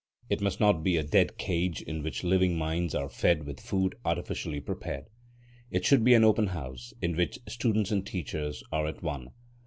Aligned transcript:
It 0.31 0.41
must 0.41 0.59
not 0.59 0.81
be 0.81 0.97
a 0.97 1.03
dead 1.03 1.37
cage 1.37 1.83
in 1.83 2.01
which 2.01 2.23
living 2.23 2.57
minds 2.57 2.95
are 2.95 3.07
fed 3.07 3.45
with 3.45 3.59
food 3.59 3.93
artificially 4.03 4.59
prepared. 4.59 5.05
It 5.69 5.85
should 5.85 6.03
be 6.03 6.15
an 6.15 6.23
open 6.23 6.47
house, 6.47 6.91
in 7.03 7.15
which 7.15 7.37
students 7.47 7.91
and 7.91 8.03
teachers 8.03 8.63
are 8.71 8.87
at 8.87 9.03
one. 9.03 9.29